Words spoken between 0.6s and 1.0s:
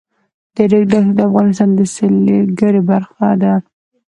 ریګ